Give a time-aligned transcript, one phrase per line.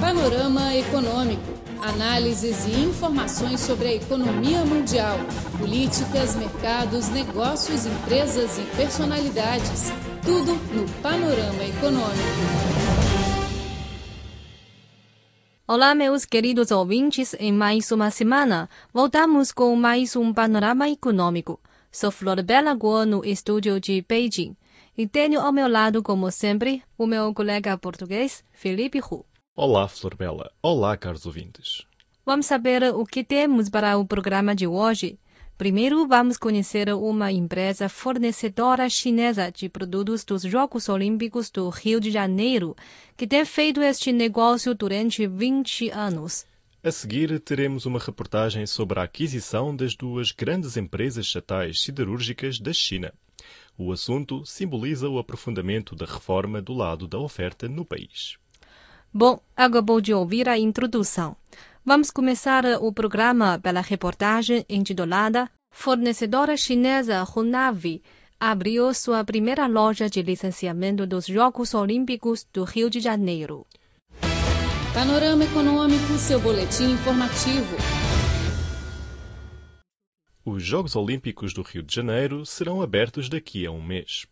[0.00, 1.42] Panorama Econômico.
[1.80, 5.16] Análises e informações sobre a economia mundial,
[5.58, 9.92] políticas, mercados, negócios, empresas e personalidades.
[10.24, 12.74] Tudo no Panorama Econômico.
[15.66, 21.60] Olá, meus queridos ouvintes, em mais uma semana, voltamos com mais um panorama econômico.
[21.90, 24.56] Sou Flor Bela Guo no estúdio de Beijing.
[24.96, 29.24] E tenho ao meu lado, como sempre, o meu colega português, Felipe Hu.
[29.56, 30.50] Olá, Flor Bela.
[30.60, 31.86] Olá, caros ouvintes.
[32.26, 35.16] Vamos saber o que temos para o programa de hoje.
[35.56, 42.10] Primeiro, vamos conhecer uma empresa fornecedora chinesa de produtos dos Jogos Olímpicos do Rio de
[42.10, 42.74] Janeiro,
[43.16, 46.44] que tem feito este negócio durante 20 anos.
[46.82, 52.72] A seguir, teremos uma reportagem sobre a aquisição das duas grandes empresas estatais siderúrgicas da
[52.72, 53.14] China.
[53.78, 58.36] O assunto simboliza o aprofundamento da reforma do lado da oferta no país.
[59.16, 61.36] Bom, acabou de ouvir a introdução.
[61.84, 68.02] Vamos começar o programa pela reportagem intitulada Fornecedora chinesa Hunavi
[68.40, 73.64] abriu sua primeira loja de licenciamento dos Jogos Olímpicos do Rio de Janeiro.
[74.92, 77.76] Panorama Econômico, seu boletim informativo.
[80.44, 84.26] Os Jogos Olímpicos do Rio de Janeiro serão abertos daqui a um mês.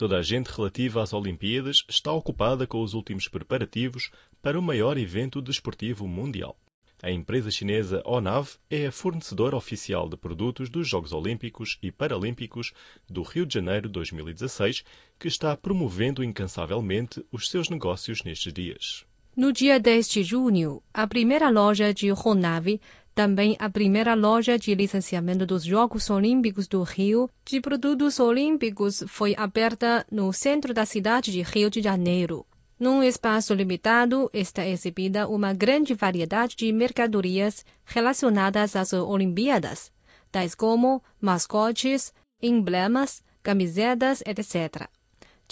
[0.00, 4.96] Toda a gente relativa às Olimpíadas está ocupada com os últimos preparativos para o maior
[4.96, 6.56] evento desportivo mundial.
[7.02, 12.72] A empresa chinesa Onav é a fornecedora oficial de produtos dos Jogos Olímpicos e Paralímpicos
[13.06, 14.84] do Rio de Janeiro 2016,
[15.18, 19.04] que está promovendo incansavelmente os seus negócios nestes dias.
[19.36, 22.80] No dia 10 de junho, a primeira loja de Honavi,
[23.14, 29.34] também a primeira loja de licenciamento dos Jogos Olímpicos do Rio de produtos olímpicos, foi
[29.36, 32.46] aberta no centro da cidade de Rio de Janeiro.
[32.78, 39.92] Num espaço limitado, está exibida uma grande variedade de mercadorias relacionadas às Olimpíadas,
[40.32, 44.88] tais como mascotes, emblemas, camisetas, etc.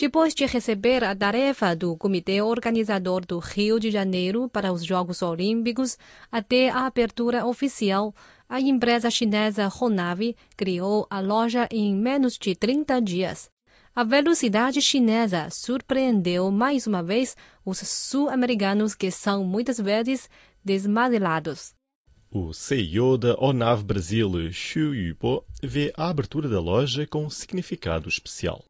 [0.01, 5.23] Depois de receber a tarefa do Comitê Organizador do Rio de Janeiro para os Jogos
[5.23, 5.99] Olímpicos
[6.31, 8.15] até a abertura oficial,
[8.49, 13.51] a empresa chinesa Honavi criou a loja em menos de 30 dias.
[13.93, 17.37] A velocidade chinesa surpreendeu mais uma vez
[17.67, 20.31] os sul-americanos que são muitas vezes
[20.65, 21.75] desmazelados.
[22.31, 28.09] O CEO da Onav Brasil, Xu Yubo, vê a abertura da loja com um significado
[28.09, 28.68] especial.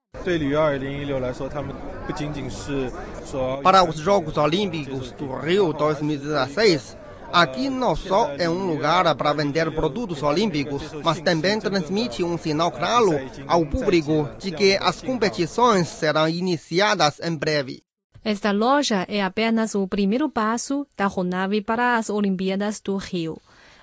[3.63, 6.97] Para os Jogos Olímpicos do Rio 2016,
[7.33, 12.71] aqui não só é um lugar para vender produtos olímpicos, mas também transmite um sinal
[12.71, 13.13] claro
[13.47, 17.83] ao público de que as competições serão iniciadas em breve.
[18.23, 23.41] Esta loja é apenas o primeiro passo da Ronavi para as Olimpíadas do Rio.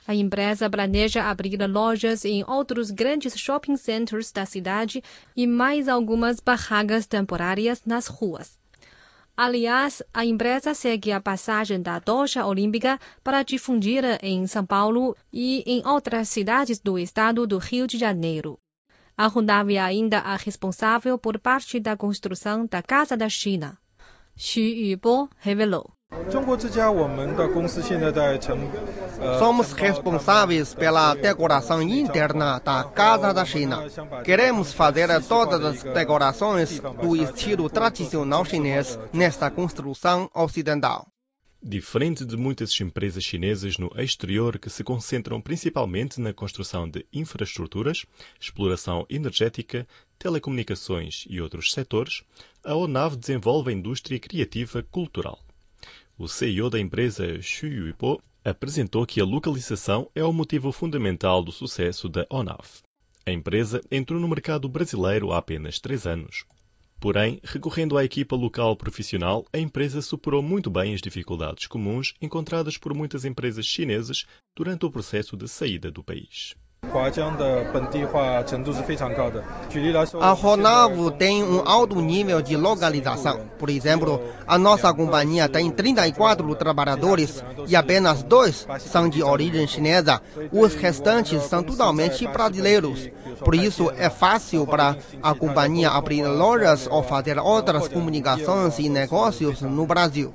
[0.07, 5.03] A empresa planeja abrir lojas em outros grandes shopping centers da cidade
[5.35, 8.59] e mais algumas barracas temporárias nas ruas.
[9.35, 15.61] Aliás, a empresa segue a passagem da tocha olímpica para difundir em São Paulo e
[15.65, 18.57] em outras cidades do estado do Rio de Janeiro.
[19.17, 23.77] A Hyundai é ainda a responsável por parte da construção da Casa da China.
[24.37, 25.94] Xu Yubo revelou.
[29.39, 33.83] Somos responsáveis pela decoração interna da Casa da China.
[34.23, 41.07] Queremos fazer todas as decorações do estilo tradicional chinês nesta construção ocidental.
[41.63, 48.05] Diferente de muitas empresas chinesas no exterior que se concentram principalmente na construção de infraestruturas,
[48.39, 49.87] exploração energética,
[50.19, 52.23] telecomunicações e outros setores,
[52.63, 55.44] a ONAV desenvolve a indústria criativa cultural.
[56.17, 61.51] O CEO da empresa Xu Yuipo apresentou que a localização é o motivo fundamental do
[61.51, 62.65] sucesso da ONAV.
[63.25, 66.45] A empresa entrou no mercado brasileiro há apenas três anos.
[67.01, 72.77] Porém, recorrendo à equipa local profissional, a empresa superou muito bem as dificuldades comuns encontradas
[72.77, 74.25] por muitas empresas chinesas
[74.55, 76.55] durante o processo de saída do país.
[80.19, 83.41] A Ronav tem um alto nível de localização.
[83.57, 90.21] Por exemplo, a nossa companhia tem 34 trabalhadores e apenas dois são de origem chinesa.
[90.51, 93.09] Os restantes são totalmente brasileiros.
[93.39, 99.61] Por isso, é fácil para a companhia abrir lojas ou fazer outras comunicações e negócios
[99.61, 100.33] no Brasil.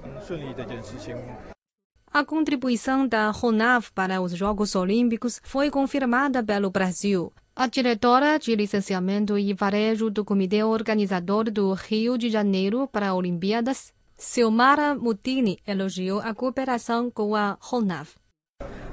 [2.13, 7.33] A contribuição da RONAV para os Jogos Olímpicos foi confirmada pelo Brasil.
[7.55, 13.93] A diretora de licenciamento e varejo do Comitê Organizador do Rio de Janeiro para Olimpíadas,
[14.17, 18.09] Silmara Mutini elogiou a cooperação com a Ronav.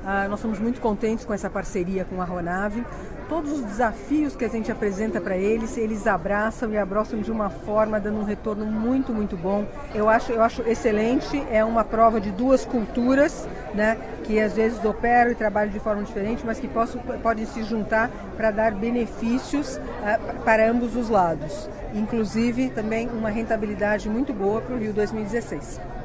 [0.06, 2.86] Ah, nós estamos muito contentes com essa parceria com a Ronave.
[3.30, 7.50] Todos os desafios que a gente apresenta para eles, eles abraçam e abraçam de uma
[7.50, 9.66] forma, dando um retorno muito, muito bom.
[9.94, 14.84] Eu acho, eu acho excelente, é uma prova de duas culturas, né, que às vezes
[14.86, 19.78] operam e trabalham de forma diferente, mas que possam, podem se juntar para dar benefícios
[20.04, 21.70] ah, para ambos os lados.
[21.94, 25.97] Inclusive, também uma rentabilidade muito boa para o Rio 2016.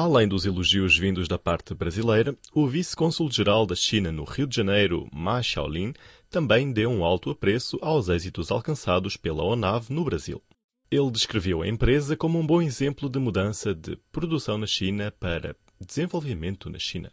[0.00, 5.08] Além dos elogios vindos da parte brasileira, o vice-cônsul-geral da China no Rio de Janeiro,
[5.12, 5.92] Ma Xiaolin,
[6.30, 10.40] também deu um alto apreço aos êxitos alcançados pela ONAV no Brasil.
[10.88, 15.56] Ele descreveu a empresa como um bom exemplo de mudança de produção na China para
[15.84, 17.10] desenvolvimento na China.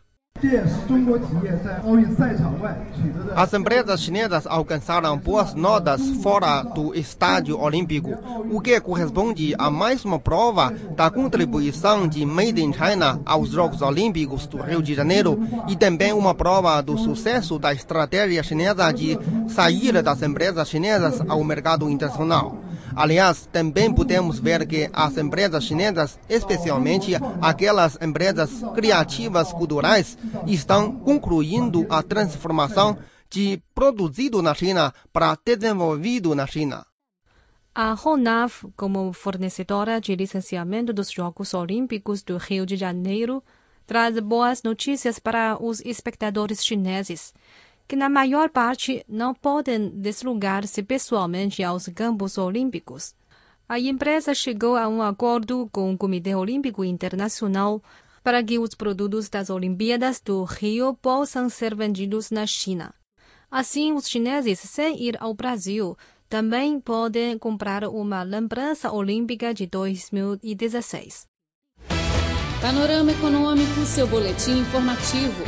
[3.36, 8.12] As empresas chinesas alcançaram boas notas fora do estádio olímpico,
[8.52, 13.82] o que corresponde a mais uma prova da contribuição de Made in China aos Jogos
[13.82, 15.40] Olímpicos do Rio de Janeiro
[15.70, 19.18] e também uma prova do sucesso da estratégia chinesa de
[19.48, 22.65] sair das empresas chinesas ao mercado internacional.
[22.96, 31.86] Aliás, também podemos ver que as empresas chinesas, especialmente aquelas empresas criativas culturais, estão concluindo
[31.90, 32.98] a transformação
[33.30, 36.86] de produzido na China para desenvolvido na China.
[37.74, 43.44] A Ronav, como fornecedora de licenciamento dos Jogos Olímpicos do Rio de Janeiro,
[43.86, 47.34] traz boas notícias para os espectadores chineses
[47.88, 53.16] que na maior parte não podem deslocar-se pessoalmente aos Campos Olímpicos.
[53.68, 57.82] A empresa chegou a um acordo com o Comitê Olímpico Internacional
[58.24, 62.94] para que os produtos das Olimpíadas do Rio possam ser vendidos na China.
[63.50, 65.96] Assim, os chineses, sem ir ao Brasil,
[66.28, 71.26] também podem comprar uma lembrança olímpica de 2016.
[72.62, 75.44] Panorama Econômico, seu boletim informativo.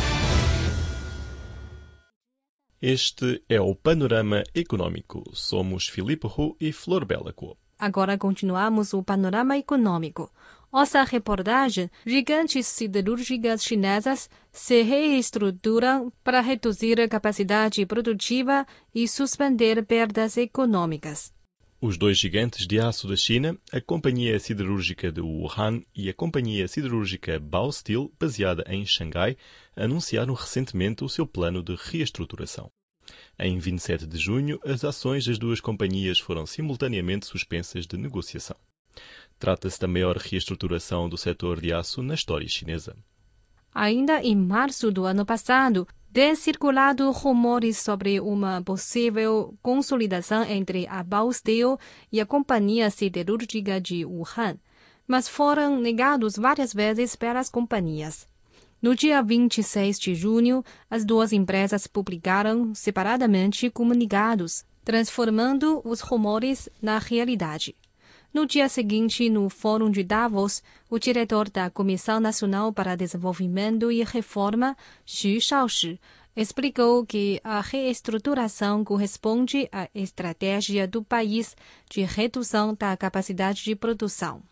[2.89, 5.21] Este é o Panorama Econômico.
[5.33, 7.57] Somos Filipe Hu e Flor Belaco.
[7.77, 10.31] Agora continuamos o Panorama Econômico.
[10.71, 20.37] Nossa reportagem: gigantes siderúrgicas chinesas se reestruturam para reduzir a capacidade produtiva e suspender perdas
[20.37, 21.33] econômicas.
[21.79, 26.67] Os dois gigantes de aço da China, a Companhia Siderúrgica de Wuhan e a Companhia
[26.67, 29.37] Siderúrgica Baosteel, baseada em Xangai,
[29.75, 32.71] anunciaram recentemente o seu plano de reestruturação.
[33.37, 38.57] Em 27 de junho, as ações das duas companhias foram simultaneamente suspensas de negociação.
[39.37, 42.97] Trata-se da maior reestruturação do setor de aço na história chinesa.
[43.71, 51.03] Ainda em março do ano passado, têm circulado rumores sobre uma possível consolidação entre a
[51.03, 51.79] Baosteel
[52.11, 54.57] e a Companhia Siderúrgica de Wuhan,
[55.07, 58.27] mas foram negados várias vezes pelas companhias.
[58.81, 66.99] No dia 26 de junho, as duas empresas publicaram separadamente comunicados, transformando os rumores na
[66.99, 67.75] realidade.
[68.37, 70.61] No dia seguinte, no Fórum de Davos,
[70.91, 75.99] o diretor da Comissão Nacional para Desenvolvimento e Reforma, Xu Shaoshi,
[76.35, 81.57] explicou que a reestruturação corresponde à estratégia do país
[81.89, 84.43] de redução da capacidade de produção.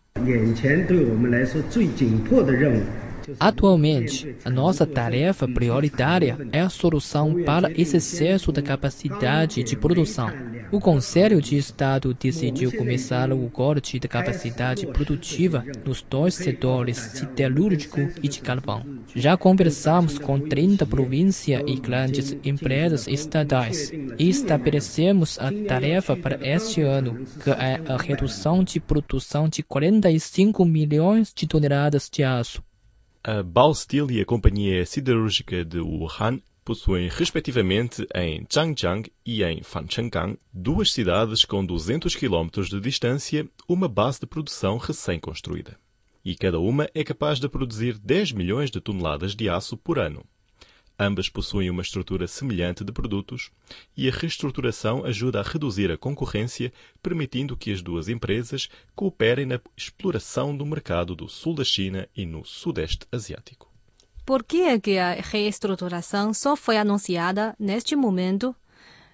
[3.38, 10.30] Atualmente, a nossa tarefa prioritária é a solução para esse excesso da capacidade de produção.
[10.72, 18.00] O Conselho de Estado decidiu começar o corte da capacidade produtiva nos dois setores siderúrgico
[18.22, 18.82] e de carvão.
[19.14, 26.82] Já conversamos com 30 províncias e grandes empresas estatais e estabelecemos a tarefa para este
[26.82, 32.65] ano, que é a redução de produção de 45 milhões de toneladas de aço.
[33.28, 40.38] A Baosteel e a Companhia Siderúrgica de Wuhan possuem, respectivamente, em Zhangjiang e em Fanchenggang,
[40.52, 45.76] duas cidades com 200 km de distância, uma base de produção recém-construída.
[46.24, 50.24] E cada uma é capaz de produzir 10 milhões de toneladas de aço por ano.
[50.98, 53.50] Ambas possuem uma estrutura semelhante de produtos
[53.94, 56.72] e a reestruturação ajuda a reduzir a concorrência,
[57.02, 62.24] permitindo que as duas empresas cooperem na exploração do mercado do sul da China e
[62.24, 63.70] no sudeste asiático.
[64.24, 68.56] Por que é que a reestruturação só foi anunciada neste momento?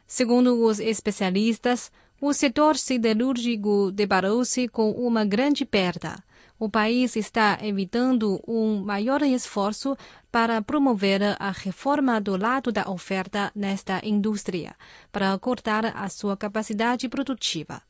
[0.06, 6.22] Segundo os especialistas, o setor siderúrgico deparou-se com uma grande perda
[6.62, 9.96] o país está evitando um maior esforço
[10.30, 14.76] para promover a reforma do lado da oferta nesta indústria,
[15.10, 17.82] para cortar a sua capacidade produtiva.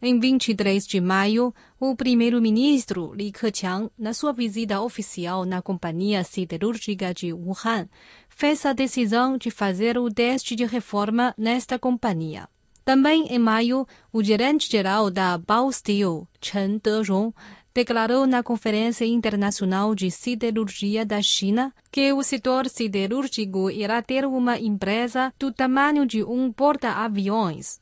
[0.00, 7.12] Em 23 de maio, o primeiro-ministro Li Keqiang, na sua visita oficial na Companhia Siderúrgica
[7.12, 7.86] de Wuhan,
[8.30, 12.48] fez a decisão de fazer o teste de reforma nesta companhia.
[12.82, 17.34] Também em maio, o gerente-geral da Baosteel, Chen Derong,
[17.76, 24.58] declarou na Conferência Internacional de Siderurgia da China que o setor siderúrgico irá ter uma
[24.58, 27.78] empresa do tamanho de um porta-aviões.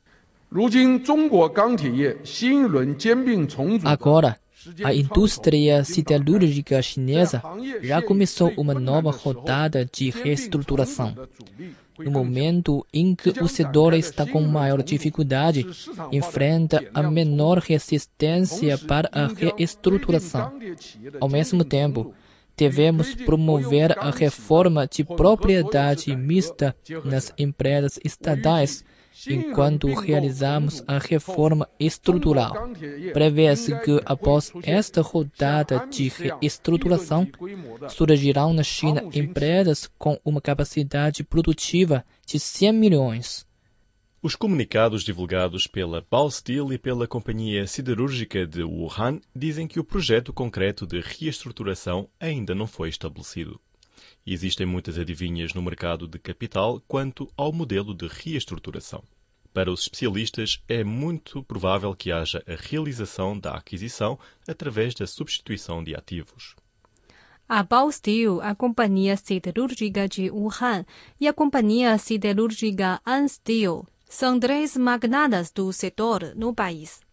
[3.85, 4.37] Agora,
[4.83, 7.41] a indústria siderúrgica chinesa
[7.81, 11.15] já começou uma nova rodada de reestruturação.
[11.99, 15.65] No momento em que o setor está com maior dificuldade,
[16.11, 20.51] enfrenta a menor resistência para a reestruturação.
[21.21, 22.13] Ao mesmo tempo,
[22.57, 28.83] devemos promover a reforma de propriedade mista nas empresas estatais
[29.29, 32.69] enquanto realizamos a reforma estrutural.
[33.13, 37.27] Prevê-se que, após esta rodada de reestruturação,
[37.89, 43.45] surgirão na China empresas com uma capacidade produtiva de 100 milhões.
[44.21, 50.33] Os comunicados divulgados pela Baosteel e pela Companhia Siderúrgica de Wuhan dizem que o projeto
[50.33, 53.61] concreto de reestruturação ainda não foi estabelecido.
[54.25, 59.03] Existem muitas adivinhas no mercado de capital quanto ao modelo de reestruturação.
[59.53, 65.81] Para os especialistas, é muito provável que haja a realização da aquisição através da substituição
[65.81, 66.55] de ativos.
[67.47, 70.83] A Baosteel, a Companhia Siderúrgica de Wuhan
[71.21, 77.04] e a Companhia Siderúrgica Ansteel são três magnatas do setor no país.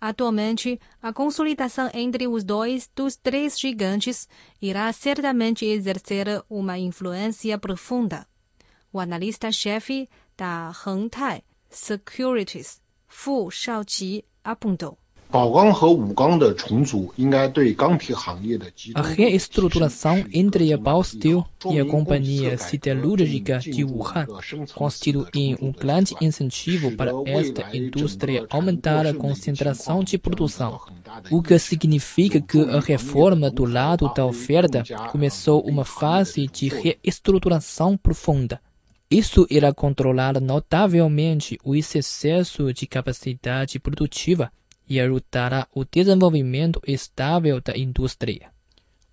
[0.00, 4.28] Atualmente, a consolidação entre os dois dos três gigantes
[4.62, 8.26] irá certamente exercer uma influência profunda.
[8.92, 14.96] O analista-chefe da Hengtai Securities, Fu Shaoqi, apontou.
[18.94, 24.26] A reestruturação entre a Baosteel e a Companhia Siderúrgica de Wuhan
[24.74, 30.80] constitui um grande incentivo para esta indústria aumentar a concentração de produção,
[31.30, 34.82] o que significa que a reforma do lado da oferta
[35.12, 38.58] começou uma fase de reestruturação profunda.
[39.10, 44.50] Isso irá controlar notavelmente o excesso de capacidade produtiva
[44.88, 48.52] e ajudará o desenvolvimento estável da indústria.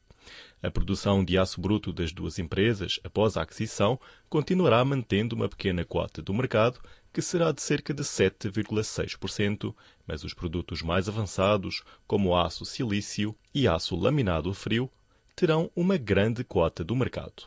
[0.63, 3.99] A produção de aço bruto das duas empresas, após a aquisição,
[4.29, 6.79] continuará mantendo uma pequena cota do mercado,
[7.17, 9.73] que será de cerca de 7,6%,
[10.05, 14.87] mas os produtos mais avançados, como aço silício e aço laminado frio,
[15.35, 17.45] terão uma grande cota do mercado.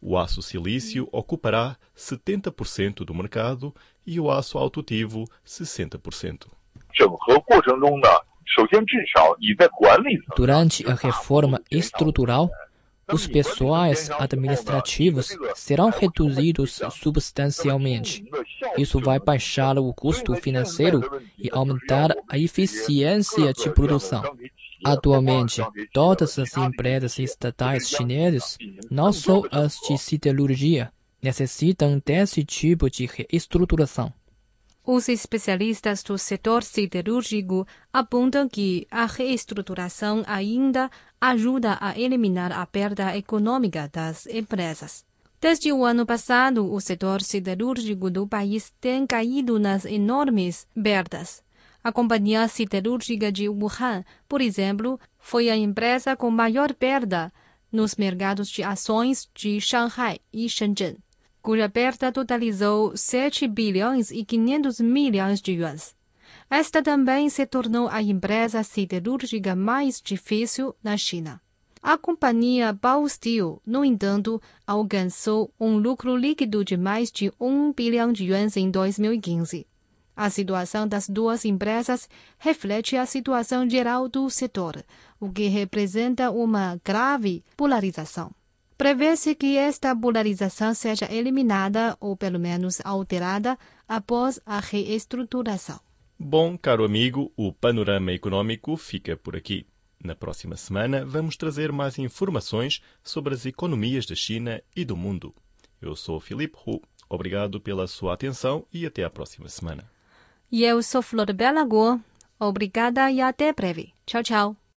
[0.00, 3.74] O aço silício ocupará 70% do mercado
[4.06, 6.46] e o aço autotivo 60%.
[10.34, 12.50] Durante a reforma estrutural,
[13.12, 18.24] os pessoais administrativos serão reduzidos substancialmente.
[18.78, 24.22] Isso vai baixar o custo financeiro e aumentar a eficiência de produção.
[24.84, 28.58] Atualmente, todas as empresas estatais chinesas,
[28.90, 30.92] não só as de siderurgia,
[31.22, 34.12] necessitam desse tipo de reestruturação.
[34.84, 40.90] Os especialistas do setor siderúrgico apontam que a reestruturação ainda
[41.30, 45.04] ajuda a eliminar a perda econômica das empresas.
[45.40, 51.42] Desde o ano passado, o setor siderúrgico do país tem caído nas enormes perdas.
[51.82, 57.32] A Companhia Siderúrgica de Wuhan, por exemplo, foi a empresa com maior perda
[57.70, 60.96] nos mercados de ações de Shanghai e Shenzhen
[61.42, 65.94] cuja perda totalizou 7 bilhões e 500 milhões de yuans.
[66.54, 71.40] Esta também se tornou a empresa siderúrgica mais difícil na China.
[71.82, 78.26] A companhia Baosteel, no entanto, alcançou um lucro líquido de mais de 1 bilhão de
[78.26, 79.66] yuans em 2015.
[80.14, 82.06] A situação das duas empresas
[82.38, 84.84] reflete a situação geral do setor,
[85.18, 88.30] o que representa uma grave polarização.
[88.76, 95.80] Prevê-se que esta polarização seja eliminada ou pelo menos alterada após a reestruturação.
[96.24, 99.66] Bom, caro amigo, o panorama econômico fica por aqui.
[100.02, 105.34] Na próxima semana vamos trazer mais informações sobre as economias da China e do mundo.
[105.80, 106.80] Eu sou Filipe Hu.
[107.08, 109.90] Obrigado pela sua atenção e até a próxima semana.
[110.50, 111.98] E eu sou Flor Belagor.
[112.38, 113.92] Obrigada e até breve.
[114.06, 114.61] Tchau, tchau.